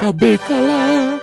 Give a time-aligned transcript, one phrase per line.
[0.00, 1.20] Acabei calar.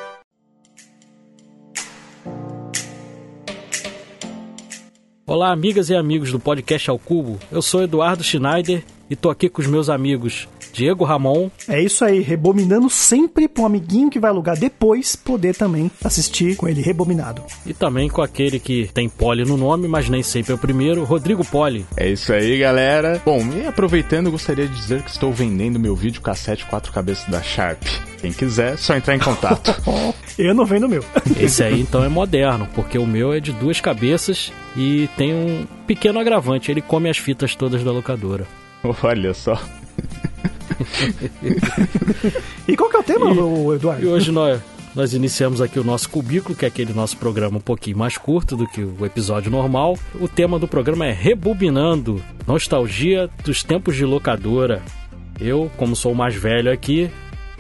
[5.25, 7.39] Olá, amigas e amigos do podcast Ao Cubo.
[7.51, 11.49] Eu sou Eduardo Schneider e tô aqui com os meus amigos Diego Ramon.
[11.67, 16.55] É isso aí, rebominando sempre para um amiguinho que vai alugar depois poder também assistir
[16.55, 17.41] com ele rebobinado.
[17.65, 21.03] E também com aquele que tem Poli no nome, mas nem sempre é o primeiro,
[21.03, 21.83] Rodrigo Poli.
[21.97, 23.19] É isso aí, galera.
[23.25, 27.41] Bom, e aproveitando, gostaria de dizer que estou vendendo meu vídeo cassete quatro cabeças da
[27.41, 27.81] Sharp.
[28.21, 29.73] Quem quiser, só entrar em contato.
[30.37, 31.03] Eu não vendo o meu.
[31.41, 35.65] Esse aí então é moderno, porque o meu é de duas cabeças e tem um
[35.87, 38.45] pequeno agravante, ele come as fitas todas da locadora.
[39.03, 39.59] Olha só.
[42.67, 44.03] E qual que é o tema, e, Eduardo?
[44.03, 44.61] E hoje nós,
[44.95, 48.55] nós iniciamos aqui o nosso cubículo, que é aquele nosso programa um pouquinho mais curto
[48.55, 49.97] do que o episódio normal.
[50.15, 54.81] O tema do programa é Rebobinando, nostalgia dos tempos de locadora.
[55.39, 57.11] Eu, como sou o mais velho aqui,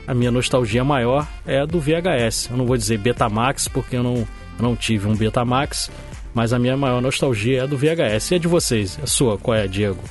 [0.07, 2.49] a minha nostalgia maior é a do VHS.
[2.49, 4.27] Eu não vou dizer Betamax, porque eu não, eu
[4.59, 5.91] não tive um Betamax,
[6.33, 8.31] mas a minha maior nostalgia é a do VHS.
[8.31, 8.97] E a de vocês?
[9.03, 10.01] A sua, qual é, Diego?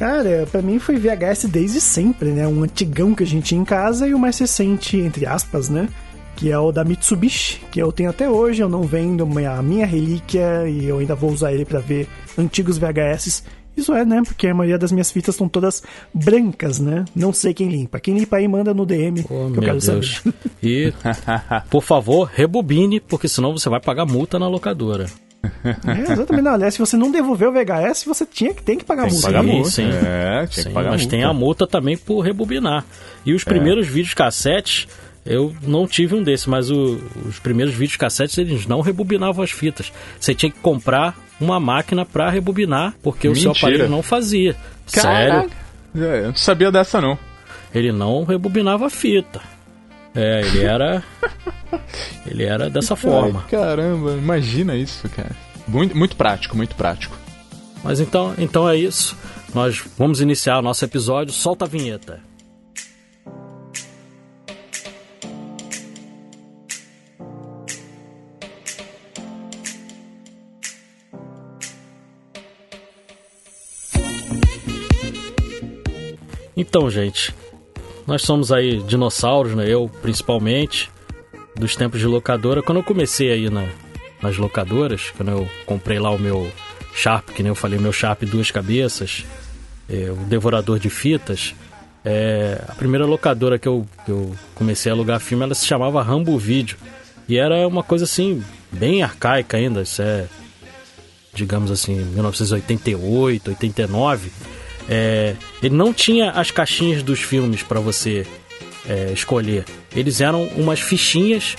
[0.00, 2.48] Cara, para mim foi VHS desde sempre, né?
[2.48, 5.90] Um antigão que a gente tinha em casa e o mais recente, entre aspas, né?
[6.36, 9.84] Que é o da Mitsubishi, que eu tenho até hoje, eu não vendo a minha
[9.84, 13.44] relíquia e eu ainda vou usar ele para ver antigos VHS.
[13.76, 14.22] Isso é, né?
[14.24, 15.82] Porque a maioria das minhas fitas estão todas
[16.14, 17.04] brancas, né?
[17.14, 18.00] Não sei quem limpa.
[18.00, 19.20] Quem limpa aí manda no DM.
[19.24, 20.22] Oh, que eu quero Deus.
[20.22, 20.34] saber.
[20.62, 20.94] E,
[21.68, 25.10] por favor, rebobine, porque senão você vai pagar multa na locadora.
[25.64, 26.42] É, exatamente.
[26.42, 29.26] Não, aliás, se você não devolveu o VHS, você tinha, tem que pagar tem multa.
[29.26, 29.70] Que pagar multa.
[29.70, 30.62] Sim, é, sim.
[30.62, 31.06] sim mas multa.
[31.08, 32.84] tem a multa também por rebobinar.
[33.24, 33.90] E os primeiros é.
[33.90, 34.86] vídeos cassetes,
[35.24, 39.50] eu não tive um desses, mas o, os primeiros vídeos cassetes, eles não rebobinavam as
[39.50, 39.92] fitas.
[40.18, 43.50] Você tinha que comprar uma máquina para rebobinar, porque Mentira.
[43.50, 44.56] o seu aparelho não fazia.
[44.92, 45.48] Caraca.
[45.94, 46.12] Sério.
[46.12, 47.18] É, eu não sabia dessa, não.
[47.74, 49.40] Ele não rebobinava a fita.
[50.14, 51.02] É, ele era.
[52.26, 53.40] ele era dessa forma.
[53.44, 55.36] Ai, caramba, imagina isso, cara.
[55.68, 57.16] Muito, muito prático, muito prático.
[57.82, 59.16] Mas então, então é isso.
[59.54, 61.32] Nós vamos iniciar o nosso episódio.
[61.32, 62.20] Solta a vinheta.
[76.56, 77.34] Então, gente,
[78.10, 79.68] nós somos aí dinossauros, né?
[79.68, 80.90] Eu principalmente,
[81.54, 82.60] dos tempos de locadora.
[82.60, 83.68] Quando eu comecei aí na,
[84.20, 86.50] nas locadoras, quando eu comprei lá o meu
[86.92, 89.24] Sharp, que nem eu falei, meu Sharp duas cabeças,
[89.88, 91.54] é, o devorador de fitas.
[92.04, 96.02] É, a primeira locadora que eu, que eu comecei a alugar filme, ela se chamava
[96.02, 96.76] Rambo Video.
[97.28, 98.42] E era uma coisa assim,
[98.72, 99.82] bem arcaica ainda.
[99.82, 100.26] Isso é,
[101.32, 104.32] digamos assim, 1988, 89
[104.90, 108.26] é, ele não tinha as caixinhas dos filmes para você
[108.88, 109.64] é, escolher.
[109.94, 111.56] Eles eram umas fichinhas,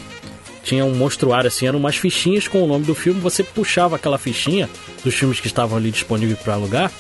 [0.64, 3.22] tinha um monstruário assim, eram umas fichinhas com o nome do filme.
[3.22, 4.70] Você puxava aquela fichinha
[5.02, 6.92] dos filmes que estavam ali disponíveis para alugar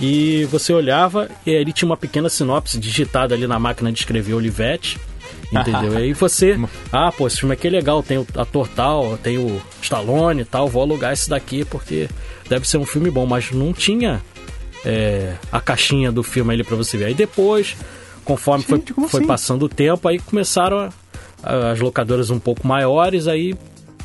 [0.00, 4.34] e você olhava e ele tinha uma pequena sinopse digitada ali na máquina de escrever
[4.34, 4.96] Olivetti.
[5.52, 5.94] Entendeu?
[5.98, 6.56] e aí você,
[6.92, 10.44] ah, pô, esse filme aqui é legal, tem o ator tal, tem o Stallone e
[10.44, 12.08] tal, vou alugar esse daqui porque
[12.48, 14.22] deve ser um filme bom, mas não tinha
[14.84, 17.06] é, a caixinha do filme ali para você ver.
[17.06, 17.76] Aí depois,
[18.24, 19.26] conforme Gente, foi, foi assim?
[19.26, 20.90] passando o tempo, aí começaram a,
[21.42, 23.54] a, as locadoras um pouco maiores, aí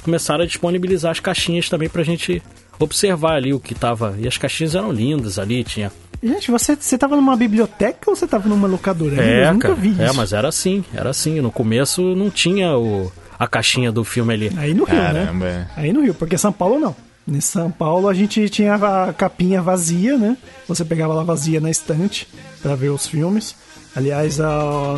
[0.03, 2.41] começaram a disponibilizar as caixinhas também pra gente
[2.79, 4.15] observar ali o que tava.
[4.19, 5.91] E as caixinhas eram lindas ali, tinha.
[6.21, 9.21] Gente, você, você tava numa biblioteca ou você tava numa locadora?
[9.21, 10.01] É, eu nunca vi é, isso.
[10.01, 11.41] É, mas era assim, era assim.
[11.41, 14.51] No começo não tinha o, a caixinha do filme ali.
[14.57, 15.03] Aí no Rio, né?
[15.03, 15.45] Caramba.
[15.45, 15.67] né?
[15.75, 16.95] Aí no Rio, porque São Paulo não.
[17.27, 20.37] Em São Paulo a gente tinha a capinha vazia, né?
[20.67, 22.27] Você pegava ela vazia na estante
[22.61, 23.55] para ver os filmes.
[23.95, 24.37] Aliás,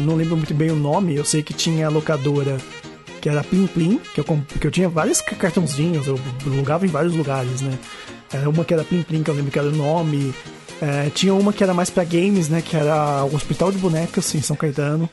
[0.02, 2.58] não lembro muito bem o nome, eu sei que tinha a locadora
[3.22, 4.26] que era Plim Plim, que eu,
[4.60, 7.78] que eu tinha vários cartãozinhos, eu alugava em vários lugares, né?
[8.32, 10.34] Era uma que era Plim Plim, que eu lembro que era o nome.
[10.82, 12.62] É, tinha uma que era mais para games, né?
[12.62, 15.10] Que era o Hospital de Bonecas em São Caetano.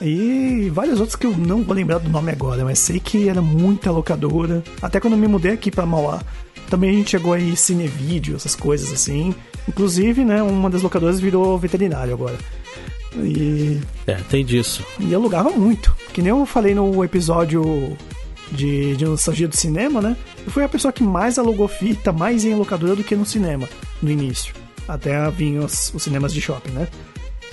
[0.00, 3.40] E várias outras que eu não vou lembrar do nome agora, mas sei que era
[3.40, 4.62] muita locadora.
[4.82, 6.20] Até quando eu me mudei aqui para Mauá,
[6.68, 9.34] também a gente chegou aí cinevídeo, essas coisas assim.
[9.68, 12.36] Inclusive, né, uma das locadoras virou veterinário agora.
[13.16, 13.80] E.
[14.06, 14.84] É, tem disso.
[15.00, 15.94] E alugava muito.
[16.12, 17.96] Que nem eu falei no episódio
[18.52, 20.16] de, de nostalgia do cinema, né?
[20.44, 23.68] Eu fui a pessoa que mais alugou fita, mais em locadora do que no cinema,
[24.02, 24.54] no início.
[24.86, 26.88] Até vir os, os cinemas de shopping, né?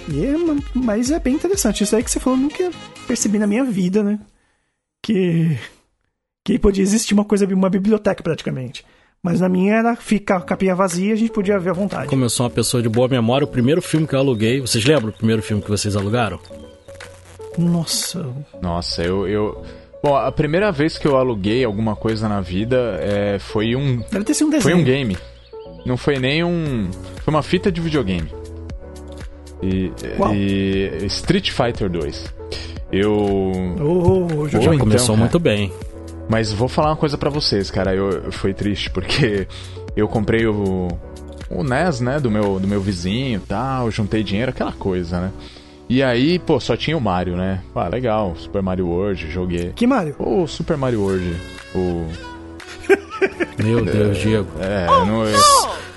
[0.09, 0.35] E é,
[0.73, 1.83] mas é bem interessante.
[1.83, 2.71] Isso aí que você falou, nunca
[3.07, 4.19] percebi na minha vida, né?
[5.01, 5.57] Que,
[6.45, 8.85] que podia existir uma coisa, uma biblioteca praticamente.
[9.21, 12.07] Mas na minha era ficar a capinha vazia, a gente podia ver à vontade.
[12.07, 14.83] Como eu sou uma pessoa de boa memória, o primeiro filme que eu aluguei, vocês
[14.83, 16.39] lembram o primeiro filme que vocês alugaram?
[17.57, 18.25] Nossa.
[18.61, 19.63] Nossa, eu, eu.
[20.03, 24.03] Bom, a primeira vez que eu aluguei alguma coisa na vida é, foi um.
[24.11, 24.75] Deve ter sido um desenho.
[24.75, 25.17] Foi um game.
[25.85, 26.89] Não foi nem um.
[27.23, 28.29] Foi uma fita de videogame.
[29.63, 29.91] E,
[30.35, 32.33] e Street Fighter 2.
[32.91, 33.51] Eu.
[33.81, 35.71] Oh, já, já começou muito bem.
[36.29, 37.93] Mas vou falar uma coisa para vocês, cara.
[37.93, 39.47] Eu, foi triste porque
[39.95, 40.87] eu comprei o,
[41.49, 45.31] o NES, né, do meu, do meu vizinho tal, juntei dinheiro, aquela coisa, né?
[45.89, 47.61] E aí, pô, só tinha o Mario, né?
[47.75, 49.73] Ah, legal, Super Mario World, joguei.
[49.75, 50.15] Que Mario?
[50.17, 51.35] O Super Mario World.
[51.75, 52.07] O.
[53.61, 54.47] Meu Deus, Diego.
[54.59, 55.39] É, oh, não, eu,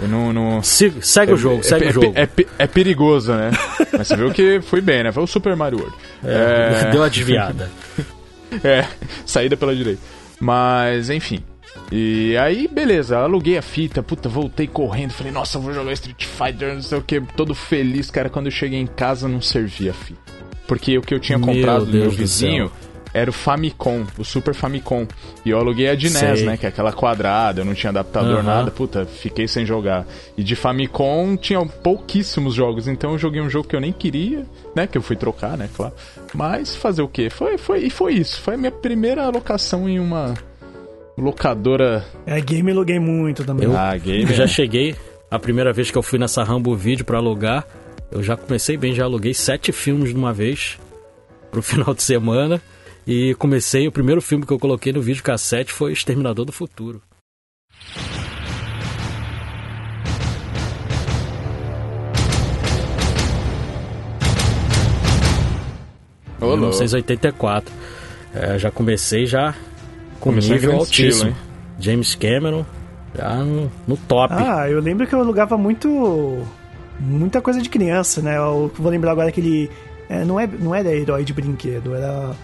[0.00, 0.32] não.
[0.32, 0.62] não...
[0.62, 0.98] segue
[1.30, 2.12] é, o jogo, segue é, o jogo.
[2.14, 2.28] É,
[2.58, 3.50] é, perigoso, né?
[3.96, 5.12] Mas você viu que foi bem, né?
[5.12, 5.96] Foi o Super Mario World.
[6.24, 7.70] É, deu a desviada.
[8.62, 8.86] é,
[9.24, 10.02] saída pela direita.
[10.40, 11.42] Mas, enfim.
[11.90, 16.74] E aí, beleza, aluguei a fita, puta, voltei correndo, falei, nossa, vou jogar Street Fighter,
[16.74, 18.28] não sei o que, todo feliz, cara.
[18.28, 20.20] Quando eu cheguei em casa, não servia a fita.
[20.66, 22.70] Porque o que eu tinha comprado do meu vizinho
[23.16, 25.06] era o Famicom, o Super Famicom.
[25.42, 26.58] E eu aluguei a de NES, né?
[26.58, 28.42] Que é aquela quadrada, eu não tinha adaptador, uhum.
[28.42, 30.06] nada, puta, fiquei sem jogar.
[30.36, 34.44] E de Famicom tinha pouquíssimos jogos, então eu joguei um jogo que eu nem queria,
[34.74, 34.86] né?
[34.86, 35.66] Que eu fui trocar, né?
[35.74, 35.94] Claro.
[36.34, 37.30] Mas fazer o quê?
[37.30, 38.38] Foi, foi, e foi isso.
[38.42, 40.34] Foi a minha primeira alocação em uma
[41.16, 42.04] locadora.
[42.26, 43.64] É, game eu aluguei muito também.
[43.64, 44.26] Eu, ah, game.
[44.34, 44.48] já é.
[44.48, 44.94] cheguei.
[45.30, 47.66] A primeira vez que eu fui nessa Rambo Video para alugar,
[48.12, 50.78] eu já comecei bem, já aluguei sete filmes de uma vez
[51.50, 52.60] pro final de semana.
[53.06, 57.00] E comecei, o primeiro filme que eu coloquei no vídeo cassete foi Exterminador do Futuro.
[66.40, 66.56] Olá.
[66.56, 67.72] 1984.
[68.34, 69.54] É, já comecei já
[70.18, 71.30] com nível altíssimo.
[71.30, 71.36] Estilo,
[71.78, 72.66] James Cameron
[73.14, 74.34] já no, no, top.
[74.36, 76.44] Ah, eu lembro que eu alugava muito.
[76.98, 78.36] Muita coisa de criança, né?
[78.36, 79.70] Eu vou lembrar agora aquele.
[80.08, 82.34] É, não, é, não era herói de brinquedo, era.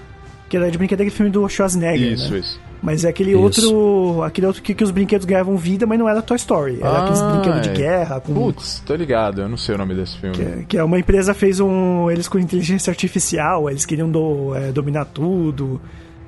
[0.53, 2.13] Que era de brinquedo aquele filme do Schwarzenegger.
[2.13, 2.41] Isso, né?
[2.41, 2.61] isso.
[2.83, 3.41] Mas é aquele isso.
[3.41, 4.23] outro.
[4.23, 6.77] Aquele outro que, que os brinquedos ganhavam vida, mas não era Toy Story.
[6.79, 7.73] Era ah, aqueles brinquedos de é.
[7.73, 8.21] guerra.
[8.21, 8.35] Com...
[8.35, 10.37] Putz, tô ligado, eu não sei o nome desse filme.
[10.37, 12.11] Que, que é uma empresa fez um.
[12.11, 15.81] Eles com inteligência artificial, eles queriam do, é, dominar tudo.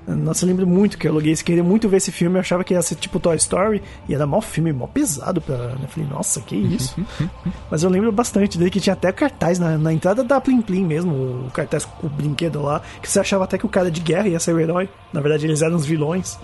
[0.06, 2.74] Nossa, eu lembro muito que eu aluguei, queria muito ver esse filme, eu achava que
[2.74, 5.54] ia ser tipo Toy Story, e era mó filme, mó pesado pra.
[5.54, 6.94] Eu falei, nossa, que isso?
[7.70, 10.84] Mas eu lembro bastante dele que tinha até cartaz na, na entrada da Plim Plim
[10.84, 14.00] mesmo, o cartaz com o brinquedo lá, que você achava até que o cara de
[14.00, 14.88] guerra ia ser o herói.
[15.12, 16.38] Na verdade, eles eram os vilões.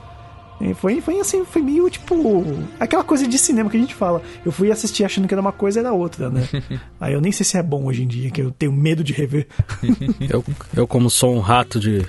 [0.61, 2.45] E foi, foi assim, foi meio tipo.
[2.79, 4.23] Aquela coisa de cinema que a gente fala.
[4.45, 6.47] Eu fui assistir achando que era uma coisa e era outra, né?
[7.01, 9.15] Aí eu nem sei se é bom hoje em dia, que eu tenho medo de
[9.15, 9.47] rever.
[10.29, 10.45] eu,
[10.77, 12.06] eu, como sou um rato de,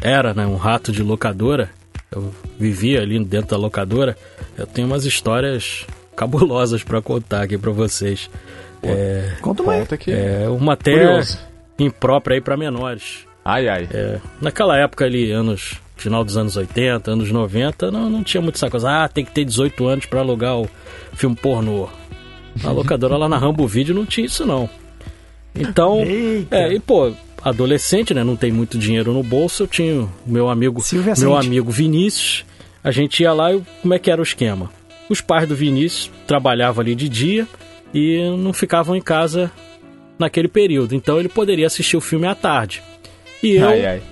[0.00, 1.70] era, né, um rato de locadora,
[2.10, 4.16] eu vivia ali dentro da locadora,
[4.56, 5.86] eu tenho umas histórias
[6.16, 8.28] cabulosas para contar aqui para vocês.
[8.80, 9.92] Pô, é, conta mais.
[9.92, 10.10] Aqui.
[10.12, 11.38] É uma até Curioso.
[11.78, 13.26] imprópria aí para menores.
[13.44, 13.88] Ai, ai.
[13.92, 18.56] É, naquela época ali, anos final dos anos 80, anos 90, não, não tinha muito
[18.56, 19.04] essa coisa.
[19.04, 20.68] Ah, tem que ter 18 anos para alugar o
[21.12, 21.88] filme pornô.
[22.62, 24.68] Na locadora lá na Rambo Video não tinha isso não.
[25.54, 26.56] Então, Eita.
[26.56, 27.12] é, e pô,
[27.42, 28.22] adolescente, né?
[28.22, 29.62] Não tem muito dinheiro no bolso.
[29.62, 30.82] Eu tinha meu amigo,
[31.18, 32.44] meu amigo Vinícius.
[32.82, 34.70] A gente ia lá e como é que era o esquema?
[35.08, 37.46] Os pais do Vinícius trabalhavam ali de dia
[37.92, 39.50] e não ficavam em casa
[40.18, 40.94] naquele período.
[40.94, 42.82] Então ele poderia assistir o filme à tarde.
[43.42, 44.02] E eu ai, ai.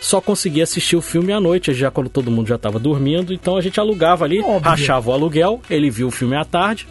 [0.00, 3.32] só conseguia assistir o filme à noite, já quando todo mundo já estava dormindo.
[3.32, 4.60] Então a gente alugava ali, Óbvio.
[4.60, 6.86] rachava o aluguel, ele viu o filme à tarde,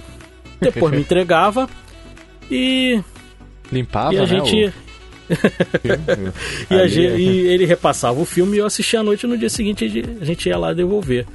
[0.59, 1.69] depois me entregava
[2.49, 3.01] e
[3.71, 4.88] limpava, e a né, gente o
[6.69, 9.49] e, a gente, e, ele repassava o filme e eu assistia à noite no dia
[9.49, 9.85] seguinte
[10.19, 11.25] a gente ia lá devolver.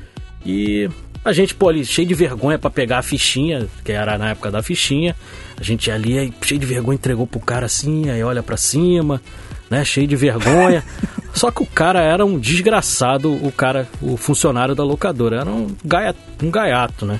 [0.44, 0.88] E
[1.24, 4.50] a gente, pô, ali cheio de vergonha para pegar a fichinha, que era na época
[4.50, 5.16] da fichinha.
[5.58, 9.22] A gente ali, aí, cheio de vergonha, entregou pro cara assim, aí olha para cima,
[9.70, 9.84] né?
[9.84, 10.84] Cheio de vergonha.
[11.32, 15.40] Só que o cara era um desgraçado, o cara, o funcionário da locadora.
[15.40, 17.18] Era um, gaia, um gaiato, né?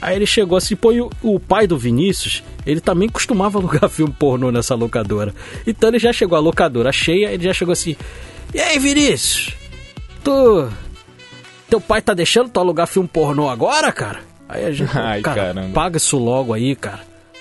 [0.00, 3.88] Aí ele chegou assim, pô, e o, o pai do Vinícius, ele também costumava alugar
[3.90, 5.34] filme pornô nessa locadora.
[5.66, 7.96] Então ele já chegou a locadora cheia, ele já chegou assim:
[8.54, 9.54] E aí, Vinícius?
[10.24, 10.68] Tu.
[11.68, 14.20] Teu pai tá deixando tu alugar filme pornô agora, cara?
[14.48, 15.72] Aí a gente, Ai, cara, caramba.
[15.72, 17.00] paga isso logo aí, cara.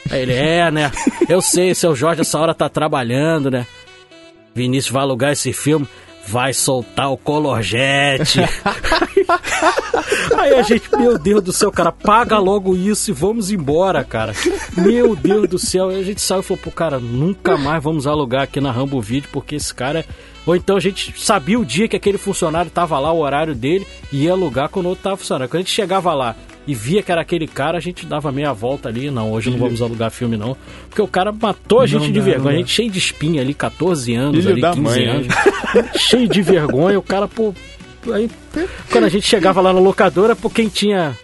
[0.09, 0.91] Aí ele, é, né?
[1.27, 3.65] Eu sei, seu Jorge essa hora tá trabalhando, né?
[4.53, 5.87] Vinícius vai alugar esse filme
[6.29, 8.39] vai soltar o Colorjet.
[10.37, 14.33] Aí a gente, meu Deus do céu, cara, paga logo isso e vamos embora, cara.
[14.77, 15.89] Meu Deus do céu.
[15.89, 19.01] Aí a gente saiu e falou, pô, cara, nunca mais vamos alugar aqui na Rambo
[19.01, 20.05] Video, porque esse cara.
[20.45, 23.85] Ou então a gente sabia o dia que aquele funcionário tava lá, o horário dele,
[24.11, 25.49] e ia alugar quando o outro tava funcionando.
[25.49, 26.35] Quando a gente chegava lá
[26.67, 29.09] e via que era aquele cara, a gente dava meia volta ali.
[29.09, 30.55] Não, hoje não vamos alugar filme, não.
[30.87, 32.55] Porque o cara matou a gente não de dá, vergonha.
[32.55, 35.27] A gente cheio de espinha ali, 14 anos, Filho ali, 15 mãe, anos.
[35.95, 36.97] Cheio de vergonha.
[36.97, 37.53] O cara, pô.
[38.13, 38.29] Aí,
[38.91, 41.17] quando a gente chegava lá na locadora, pô, quem tinha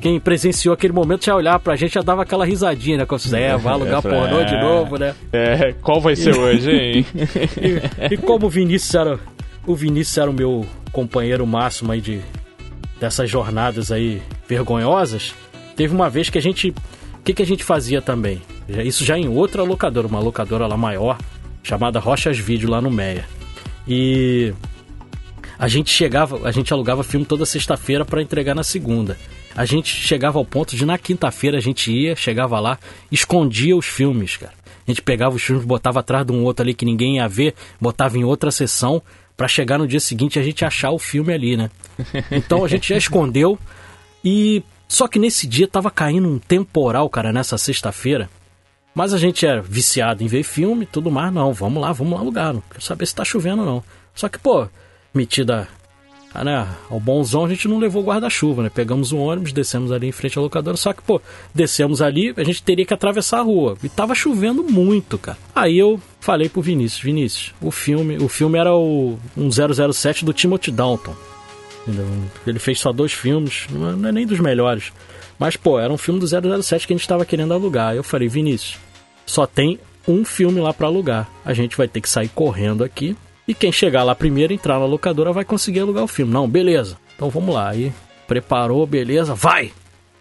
[0.00, 3.06] quem presenciou aquele momento já olhava pra gente já dava aquela risadinha, né?
[3.06, 5.14] Como é, vai alugar é, pornô é, de novo, né?
[5.32, 7.06] É, qual vai ser hoje, hein?
[8.10, 9.20] e, e, como o Vinícius era.
[9.66, 12.20] O Vinícius era o meu companheiro máximo aí de,
[12.98, 15.34] dessas jornadas aí vergonhosas,
[15.76, 16.70] teve uma vez que a gente.
[16.70, 18.40] O que, que a gente fazia também?
[18.84, 21.18] Isso já em outra locadora, uma locadora lá maior,
[21.62, 23.26] chamada Rochas Vídeo lá no Meia.
[23.86, 24.52] E
[25.58, 29.18] a gente chegava, a gente alugava filme toda sexta-feira para entregar na segunda.
[29.54, 32.78] A gente chegava ao ponto de na quinta-feira a gente ia, chegava lá,
[33.10, 34.54] escondia os filmes, cara.
[34.86, 37.54] A gente pegava os filmes, botava atrás de um outro ali que ninguém ia ver,
[37.80, 39.02] botava em outra sessão
[39.36, 41.70] para chegar no dia seguinte a gente achar o filme ali, né?
[42.30, 43.58] Então a gente já escondeu
[44.24, 48.28] e só que nesse dia tava caindo um temporal, cara, nessa sexta-feira.
[48.94, 52.20] Mas a gente era viciado em ver filme tudo mais, não, vamos lá, vamos lá
[52.20, 53.82] alugar, não quero saber se tá chovendo não.
[54.14, 54.68] Só que, pô,
[55.14, 55.68] metida
[56.32, 58.70] ah, né, ao bonzão a gente não levou guarda-chuva, né?
[58.72, 61.20] Pegamos um ônibus, descemos ali em frente à locadora, só que, pô,
[61.52, 63.76] descemos ali, a gente teria que atravessar a rua.
[63.82, 65.38] E tava chovendo muito, cara.
[65.54, 70.32] Aí eu falei pro Vinícius, Vinícius, o filme, o filme era o um 007 do
[70.32, 71.14] Timothy Dalton.
[72.46, 74.92] Ele fez só dois filmes, não é nem dos melhores.
[75.38, 76.26] Mas, pô, era um filme do
[76.62, 77.94] 007 que a gente tava querendo alugar.
[77.94, 78.78] Eu falei, Vinícius,
[79.24, 81.28] só tem um filme lá para alugar.
[81.44, 83.16] A gente vai ter que sair correndo aqui
[83.48, 86.32] e quem chegar lá primeiro, entrar na locadora, vai conseguir alugar o filme.
[86.32, 86.96] Não, beleza.
[87.16, 87.70] Então vamos lá.
[87.70, 87.92] Aí
[88.28, 89.72] preparou, beleza, vai!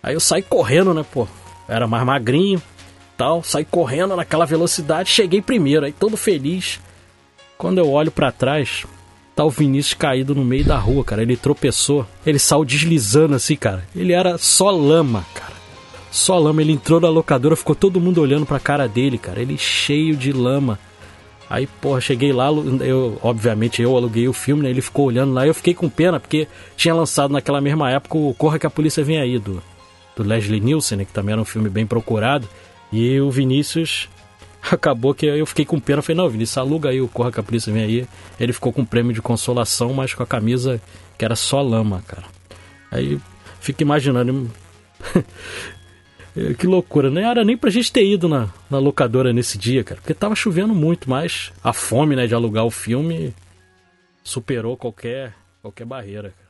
[0.01, 1.27] Aí eu saí correndo, né, pô?
[1.67, 2.61] Era mais magrinho,
[3.15, 3.43] tal.
[3.43, 6.79] Saí correndo naquela velocidade, cheguei primeiro, aí todo feliz.
[7.57, 8.85] Quando eu olho para trás,
[9.39, 11.21] tá o Vinícius caído no meio da rua, cara.
[11.21, 13.87] Ele tropeçou, ele saiu deslizando assim, cara.
[13.95, 15.53] Ele era só lama, cara.
[16.11, 16.61] Só lama.
[16.61, 19.41] Ele entrou na locadora, ficou todo mundo olhando pra cara dele, cara.
[19.41, 20.77] Ele cheio de lama.
[21.49, 22.49] Aí, porra, cheguei lá,
[22.81, 24.71] eu, obviamente eu aluguei o filme, né?
[24.71, 28.33] Ele ficou olhando lá eu fiquei com pena, porque tinha lançado naquela mesma época o
[28.33, 29.63] Corra que a Polícia Vem Aí, do,
[30.17, 31.05] do Leslie Nielsen, né?
[31.05, 32.45] Que também era um filme bem procurado.
[32.91, 34.09] E o Vinícius
[34.71, 36.01] acabou que eu fiquei com pena.
[36.01, 38.07] Falei, não, Vinícius, aluga aí o Corra que a Polícia Vem Aí.
[38.39, 40.81] Ele ficou com um prêmio de consolação, mas com a camisa
[41.17, 42.25] que era só lama, cara.
[42.91, 43.19] Aí
[43.59, 44.49] fico imaginando.
[46.57, 49.99] Que loucura, nem era nem pra gente ter ido na, na locadora nesse dia, cara,
[49.99, 53.33] porque tava chovendo muito, mas a fome, né, de alugar o filme
[54.23, 56.48] superou qualquer, qualquer barreira, cara.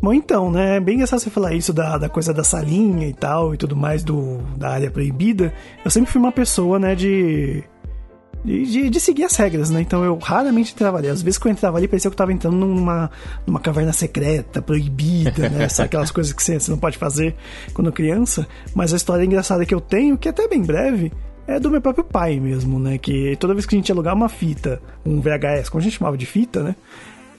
[0.00, 0.76] Bom, então, né?
[0.76, 3.74] É bem engraçado você falar isso da, da coisa da salinha e tal e tudo
[3.74, 5.52] mais do, da área proibida.
[5.84, 7.64] Eu sempre fui uma pessoa, né, de
[8.44, 9.80] de, de, seguir as regras, né?
[9.80, 11.08] Então eu raramente entrava ali.
[11.08, 13.10] Às vezes que eu entrava ali, parecia que eu tava entrando numa,
[13.46, 15.68] numa caverna secreta, proibida, né?
[15.68, 17.34] Sabe aquelas coisas que você, você não pode fazer
[17.74, 18.46] quando criança.
[18.74, 21.12] Mas a história engraçada que eu tenho, que é até bem breve,
[21.46, 22.96] é do meu próprio pai mesmo, né?
[22.96, 25.98] Que toda vez que a gente ia alugar uma fita, um VHS, como a gente
[25.98, 26.76] chamava de fita, né?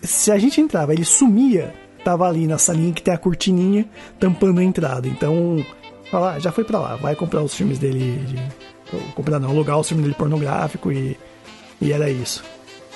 [0.02, 3.86] Se a gente entrava, ele sumia, tava ali na salinha que tem a cortininha
[4.20, 5.08] tampando a entrada.
[5.08, 5.64] Então,
[6.10, 8.38] fala, ah, já foi para lá, vai comprar os filmes dele de
[9.14, 11.18] comprar não, alugar o filme dele pornográfico e,
[11.82, 12.44] e era isso.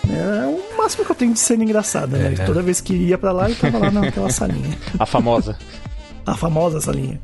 [0.09, 2.35] É o máximo que eu tenho de cena engraçada, né?
[2.37, 2.45] É.
[2.45, 4.77] Toda vez que ia para lá, eu tava lá naquela salinha.
[4.99, 5.57] A famosa.
[6.25, 7.21] a famosa salinha.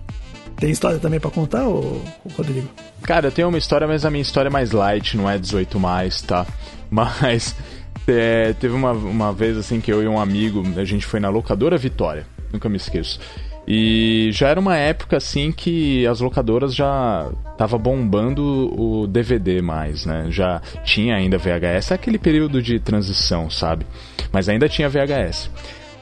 [0.55, 2.01] Tem história também para contar, ô,
[2.37, 2.69] Rodrigo?
[3.03, 5.79] Cara, eu tenho uma história, mas a minha história é mais light, não é 18
[5.79, 6.45] mais, tá?
[6.89, 7.55] Mas
[8.09, 11.29] é, teve uma, uma vez assim que eu e um amigo, a gente foi na
[11.29, 13.19] locadora Vitória, nunca me esqueço.
[13.67, 18.43] E já era uma época assim que as locadoras já tava bombando
[18.75, 20.25] o DVD mais, né?
[20.31, 23.85] Já tinha ainda VHS, é aquele período de transição, sabe?
[24.31, 25.51] Mas ainda tinha VHS.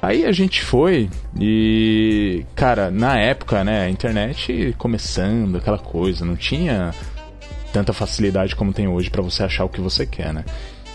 [0.01, 6.37] Aí a gente foi e, cara, na época, né, a internet começando, aquela coisa, não
[6.37, 6.93] tinha
[7.73, 10.45] tanta facilidade como tem hoje para você achar o que você quer, né?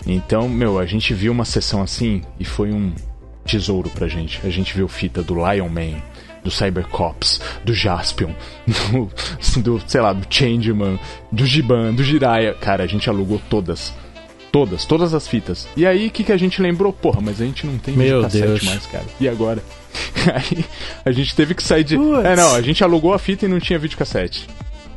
[0.05, 2.93] Então, meu, a gente viu uma sessão assim e foi um
[3.45, 4.39] tesouro pra gente.
[4.43, 6.01] A gente viu fita do Lion Man,
[6.43, 8.31] do Cybercops, do Jaspion,
[8.91, 10.99] do, do, sei lá, do Changeman,
[11.31, 12.53] do Giban, do Jiraiya.
[12.53, 13.93] Cara, a gente alugou todas.
[14.51, 15.67] Todas, todas as fitas.
[15.75, 16.93] E aí, o que, que a gente lembrou?
[16.93, 18.61] Porra, mas a gente não tem Meu Deus.
[18.63, 19.05] mais, cara.
[19.19, 19.63] E agora?
[20.31, 20.63] Aí
[21.03, 21.95] a gente teve que sair de.
[21.95, 24.47] É, não, a gente alugou a fita e não tinha videocassete.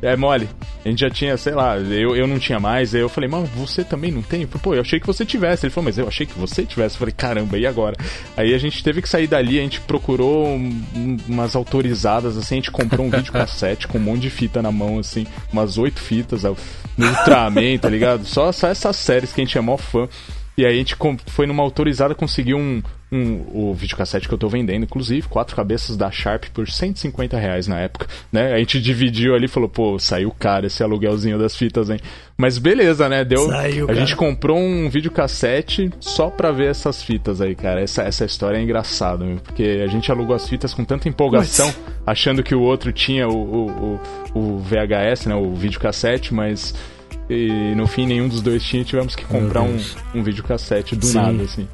[0.02, 0.48] É mole.
[0.84, 2.94] A gente já tinha, sei lá, eu, eu não tinha mais.
[2.94, 4.46] Aí eu falei, mano, você também não tem?
[4.46, 5.66] Pô, eu achei que você tivesse.
[5.66, 6.94] Ele falou, mas eu achei que você tivesse.
[6.94, 7.96] Eu falei, caramba, e agora?
[8.36, 12.58] Aí a gente teve que sair dali, a gente procurou um, umas autorizadas, assim, a
[12.58, 16.42] gente comprou um videocassete com um monte de fita na mão, assim, umas oito fitas,
[16.42, 18.24] no Ultraman, tá ligado?
[18.24, 20.08] Só, só essas séries que a gente é mó fã.
[20.56, 24.48] E aí a gente foi numa autorizada, conseguiu um, um, o videocassete que eu tô
[24.48, 28.52] vendendo, inclusive, quatro cabeças da Sharp por 150 reais na época, né?
[28.52, 32.00] A gente dividiu ali e falou, pô, saiu caro esse aluguelzinho das fitas, hein?
[32.36, 33.24] Mas beleza, né?
[33.24, 33.48] Deu.
[33.48, 34.00] Saiu, a cara.
[34.00, 37.80] gente comprou um videocassete só pra ver essas fitas aí, cara.
[37.80, 41.66] Essa, essa história é engraçada, meu, porque a gente alugou as fitas com tanta empolgação,
[41.66, 41.94] mas...
[42.04, 44.00] achando que o outro tinha o, o,
[44.34, 45.34] o, o VHS, né?
[45.34, 46.74] O videocassete, mas.
[47.28, 49.80] E no fim nenhum dos dois tinha, tivemos que comprar um,
[50.14, 51.18] um videocassete do Sim.
[51.18, 51.66] nada, assim.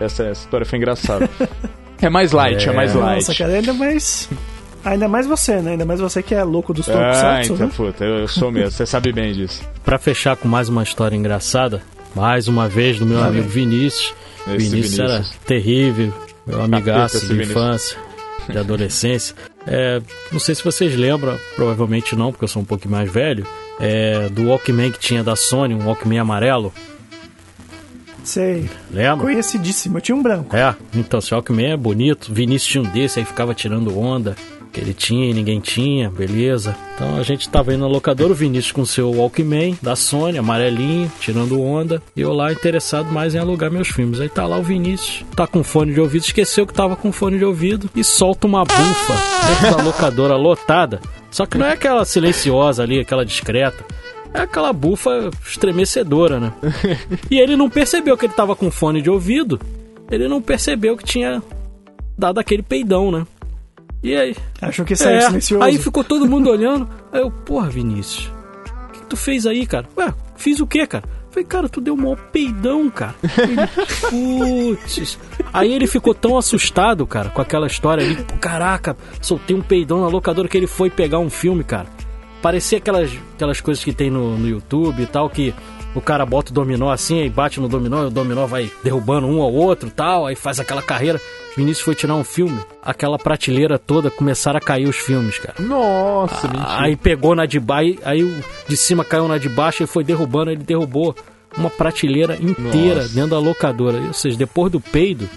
[0.00, 1.28] Essa, essa história foi engraçada.
[2.00, 3.26] É mais light, é, é mais light.
[3.26, 4.28] Nossa, cara, ainda mais.
[4.84, 5.72] Ainda mais você, né?
[5.72, 7.72] Ainda mais você que é louco dos tokusatsu, Ah, então, né?
[7.76, 9.62] puta, eu sou mesmo, você sabe bem disso.
[9.84, 11.82] Pra fechar com mais uma história engraçada,
[12.14, 14.12] mais uma vez do meu ah, amigo Vinícius.
[14.44, 16.12] Vinícius, Vinícius, era terrível,
[16.44, 17.96] meu amigaço de infância,
[18.48, 19.36] de adolescência.
[19.64, 20.02] É,
[20.32, 23.46] não sei se vocês lembram, provavelmente não, porque eu sou um pouquinho mais velho,
[23.78, 26.72] é, do Walkman que tinha da Sony, um Walkman amarelo.
[28.24, 28.68] Sei.
[28.90, 29.24] Lembra?
[29.26, 29.98] Conhecidíssimo.
[29.98, 30.56] Eu tinha um branco.
[30.56, 32.32] É, então, esse Walkman é bonito.
[32.32, 34.36] Vinícius tinha um desse, aí ficava tirando onda.
[34.72, 36.74] Que ele tinha e ninguém tinha, beleza.
[36.94, 41.12] Então a gente tava indo na locadora, o Vinícius com seu Walkman da Sony, amarelinho,
[41.20, 42.02] tirando onda.
[42.16, 44.18] E eu lá interessado mais em alugar meus filmes.
[44.18, 47.36] Aí tá lá o Vinícius, tá com fone de ouvido, esqueceu que tava com fone
[47.36, 49.14] de ouvido e solta uma bufa
[49.46, 51.02] dentro da locadora lotada.
[51.30, 53.84] Só que não é aquela silenciosa ali, aquela discreta
[54.34, 56.52] é aquela bufa estremecedora, né?
[57.30, 59.60] e ele não percebeu que ele tava com fone de ouvido.
[60.10, 61.42] Ele não percebeu que tinha
[62.16, 63.26] dado aquele peidão, né?
[64.02, 64.36] E aí?
[64.60, 65.64] Achou que saiu é, silencioso.
[65.64, 66.88] Aí ficou todo mundo olhando.
[67.12, 69.86] Aí eu, porra, Vinícius, o que, que, tu fez aí, cara?
[69.96, 71.04] Ué, fiz o quê, cara?
[71.30, 73.14] Falei, cara, tu deu um maior peidão, cara.
[74.10, 75.18] putz.
[75.52, 78.16] Aí ele ficou tão assustado, cara, com aquela história ali.
[78.40, 81.86] Caraca, soltei um peidão na locadora que ele foi pegar um filme, cara.
[82.42, 85.54] Parecia aquelas, aquelas coisas que tem no, no YouTube e tal, que
[85.94, 89.26] o cara bota o dominó assim, aí bate no dominó, e o dominó vai derrubando
[89.26, 91.20] um ao outro tal, aí faz aquela carreira.
[91.56, 95.54] Vinícius foi tirar um filme, aquela prateleira toda começaram a cair os filmes, cara.
[95.60, 99.86] Nossa, ah, Aí pegou na de baixo, aí de cima caiu na de baixo e
[99.86, 101.14] foi derrubando, ele derrubou
[101.56, 103.14] uma prateleira inteira Nossa.
[103.14, 103.98] dentro da locadora.
[104.00, 105.28] Ou seja, depois do peido,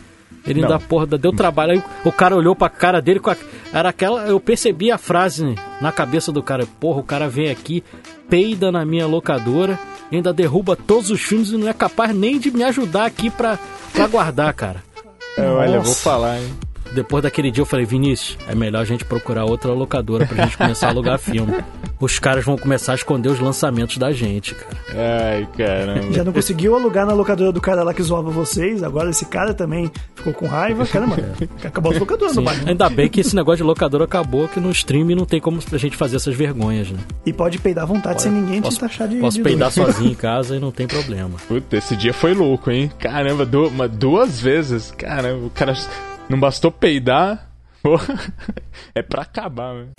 [0.48, 1.74] ele ainda, porra, deu trabalho.
[1.74, 3.36] Aí o cara olhou pra cara dele com a...
[3.74, 4.26] Era aquela.
[4.28, 6.68] Eu percebi a frase na cabeça do cara.
[6.80, 7.84] Porra, o cara vem aqui,
[8.30, 9.80] peida na minha locadora,
[10.12, 13.58] ainda derruba todos os filmes e não é capaz nem de me ajudar aqui pra,
[13.92, 14.84] pra guardar, cara.
[15.38, 16.54] É, olha, eu vou falar, hein?
[16.96, 20.58] Depois daquele dia eu falei, Vinícius, é melhor a gente procurar outra locadora pra gente
[20.58, 21.54] começar a alugar filme.
[22.00, 24.78] Os caras vão começar a esconder os lançamentos da gente, cara.
[24.90, 26.12] Ai, caramba.
[26.12, 29.54] Já não conseguiu alugar na locadora do cara lá que zoava vocês, agora esse cara
[29.54, 30.86] também ficou com raiva.
[30.86, 31.68] Caramba, é.
[31.68, 32.68] acabou as locadoras no bairro.
[32.68, 35.78] Ainda bem que esse negócio de locadora acabou, que no stream não tem como a
[35.78, 37.00] gente fazer essas vergonhas, né?
[37.26, 39.72] E pode peidar à vontade pode, sem ninguém posso, te taxar de Posso de peidar
[39.72, 41.38] sozinho em casa e não tem problema.
[41.48, 42.92] Puta, esse dia foi louco, hein?
[43.00, 44.92] Caramba, duas, duas vezes.
[44.92, 45.74] Caramba, o cara
[46.30, 47.50] não bastou peidar,
[48.96, 49.90] é pra acabar, velho.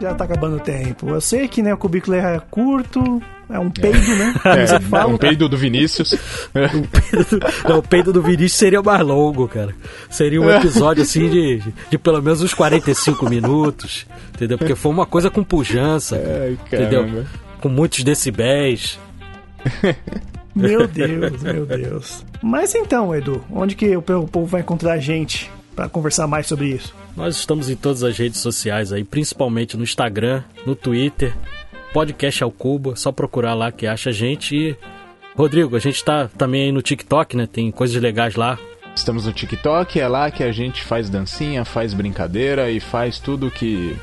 [0.00, 1.08] Já tá acabando o tempo.
[1.08, 4.32] Eu sei que né, o cubículo é curto, é um peido, né?
[4.44, 6.12] É, fala, é um peido do Vinícius.
[6.12, 6.18] o,
[6.88, 9.74] peido, não, o peido do Vinícius seria mais longo, cara.
[10.08, 14.56] Seria um episódio assim de, de, pelo menos uns 45 minutos, entendeu?
[14.56, 17.24] Porque foi uma coisa com pujança, Ai, entendeu?
[17.60, 19.00] Com muitos decibéis.
[20.54, 22.24] Meu Deus, meu Deus.
[22.42, 26.66] Mas então, Edu, onde que o povo vai encontrar a gente para conversar mais sobre
[26.66, 26.92] isso?
[27.16, 31.32] Nós estamos em todas as redes sociais aí, principalmente no Instagram, no Twitter,
[31.92, 34.76] podcast ao cubo, só procurar lá que acha a gente e
[35.36, 37.46] Rodrigo, a gente tá também aí no TikTok, né?
[37.46, 38.58] Tem coisas legais lá.
[38.96, 43.48] Estamos no TikTok, é lá que a gente faz dancinha, faz brincadeira e faz tudo
[43.48, 43.96] que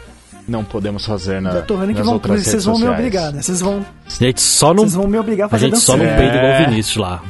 [0.47, 3.41] não podemos fazer na, tô vendo que vão, vocês vão me obrigar, né?
[3.41, 3.85] Vocês vão.
[4.07, 4.83] Gente, só não.
[4.83, 6.15] Vocês vão me obrigar a fazer A gente só não é...
[6.15, 7.23] peida igual o Vinícius lá.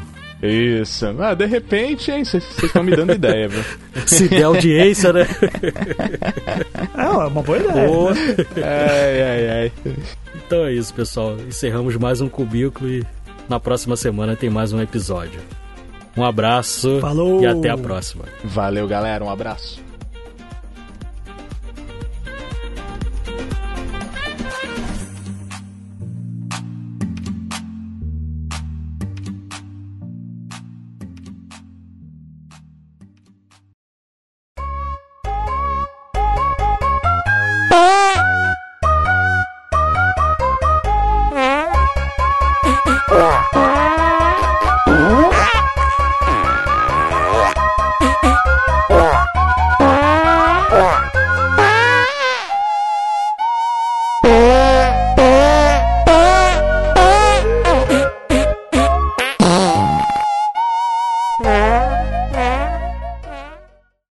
[0.44, 1.06] Isso.
[1.20, 2.24] Ah, de repente, hein?
[2.24, 3.64] Vocês estão me dando ideia, viu?
[4.06, 5.26] Se der audiência, né?
[6.96, 7.88] é uma boa ideia.
[7.88, 8.14] Boa.
[8.58, 9.72] Ai, ai, ai.
[10.36, 11.38] Então é isso, pessoal.
[11.48, 13.04] Encerramos mais um cubículo e
[13.48, 15.40] na próxima semana tem mais um episódio.
[16.18, 17.42] Um abraço Falou.
[17.42, 18.26] e até a próxima.
[18.44, 19.24] Valeu, galera.
[19.24, 19.85] Um abraço.